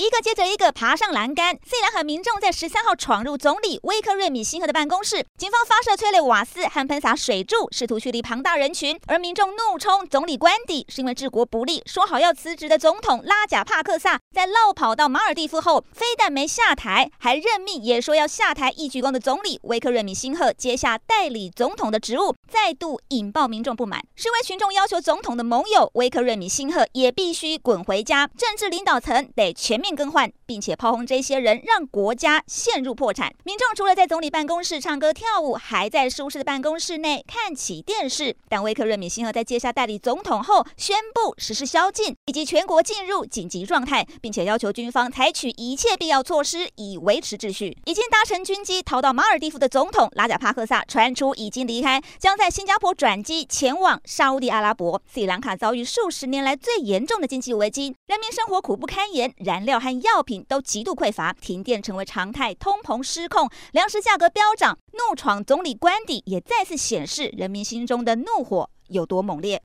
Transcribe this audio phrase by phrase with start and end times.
[0.00, 8.98] 一个接着一个爬上栏杆，斯里兰卡民众在十三号闯入总理威克瑞米辛赫的办公室，警方发射催泪瓦斯和喷洒水柱，试图驱离庞大人群。
[9.08, 11.82] 而民众怒冲总理官邸，是因为治国不力。
[11.84, 24.02] 说好要辞职的总统拉贾帕克萨，在落跑到马尔地夫后，非但没下台，还任命也说要下台一鞠躬的总理威克瑞米辛赫接下代理总统的职务，再度引爆民众不满。
[24.16, 33.32] 示威群众要求总统的盟友威克瑞米辛赫也必须滚回家，政治领导层得全面更换，并且炮轰这些人，让国家陷入破产。
[33.44, 38.36] 民众除了在总理办公室唱歌跳舞，还在舒适的办公室内看起电视。
[38.48, 47.76] 但威克瑞米辛赫在接下代理总统后，宣布实施宵禁，以及全国进入紧急状态，并且要求军方采取一切必要措施以维持秩序。
[47.84, 55.00] 已经搭乘军机逃到马尔地夫的总统拉贾帕克萨传出已经离开，将在新加坡转机前往沙乌地阿拉伯。
[55.06, 69.58] 斯里兰卡遭遇数十年来最严重的经济危机，人民生活苦不堪言，燃料料和药品都极度匮乏，停电成为常态，通膨失控，粮食价格飙涨，怒闯总理官邸也再次显示人民心中的怒火有多猛烈。